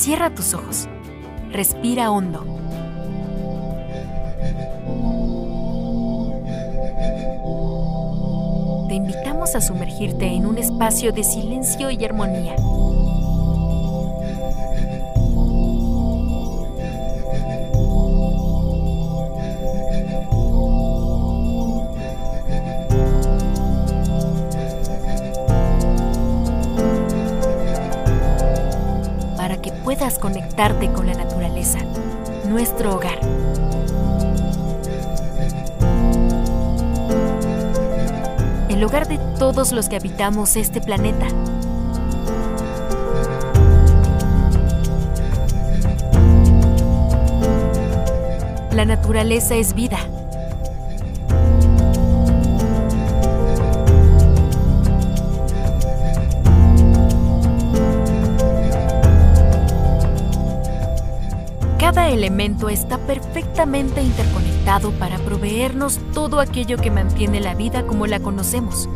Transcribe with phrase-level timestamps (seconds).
[0.00, 0.88] Cierra tus ojos.
[1.50, 2.42] Respira hondo.
[8.88, 12.56] Te invitamos a sumergirte en un espacio de silencio y armonía.
[29.84, 31.78] Puedas conectarte con la naturaleza,
[32.46, 33.18] nuestro hogar.
[38.80, 41.26] el hogar de todos los que habitamos este planeta.
[48.72, 49.98] La naturaleza es vida.
[62.10, 68.88] Elemento está perfectamente interconectado para proveernos todo aquello que mantiene la vida como la conocemos.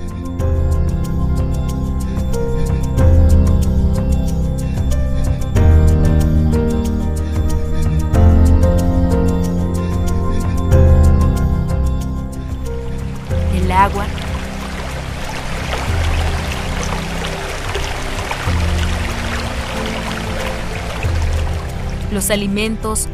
[22.15, 23.09] Los alimentos,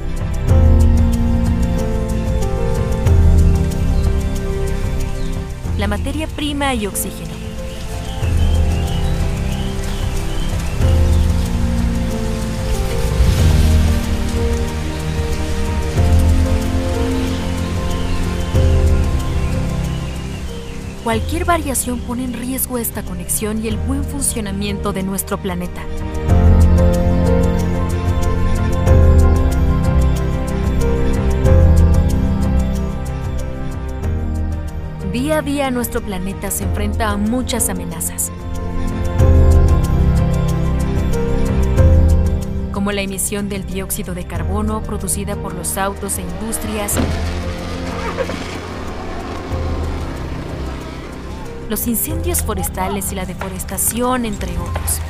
[5.79, 7.31] la materia prima y oxígeno.
[21.03, 25.81] Cualquier variación pone en riesgo esta conexión y el buen funcionamiento de nuestro planeta.
[35.13, 38.31] Día a día nuestro planeta se enfrenta a muchas amenazas,
[42.71, 46.95] como la emisión del dióxido de carbono producida por los autos e industrias,
[51.69, 55.01] los incendios forestales y la deforestación, entre otros.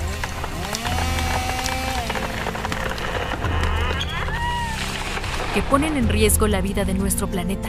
[5.52, 7.68] que ponen en riesgo la vida de nuestro planeta.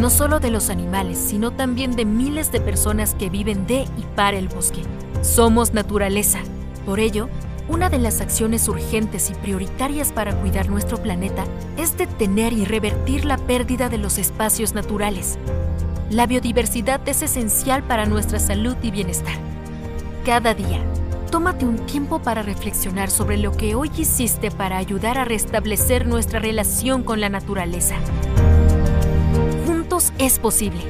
[0.00, 4.02] No solo de los animales, sino también de miles de personas que viven de y
[4.16, 4.80] para el bosque.
[5.20, 6.38] Somos naturaleza.
[6.86, 7.28] Por ello,
[7.68, 11.44] una de las acciones urgentes y prioritarias para cuidar nuestro planeta
[11.76, 15.38] es detener y revertir la pérdida de los espacios naturales.
[16.08, 19.36] La biodiversidad es esencial para nuestra salud y bienestar.
[20.24, 20.82] Cada día,
[21.30, 26.40] tómate un tiempo para reflexionar sobre lo que hoy hiciste para ayudar a restablecer nuestra
[26.40, 27.96] relación con la naturaleza.
[30.18, 30.80] Es posible.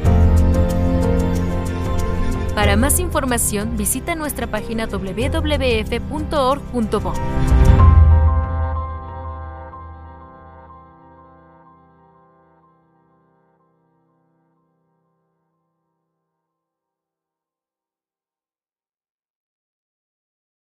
[2.54, 5.80] Para más información, visita nuestra página www.org.bo.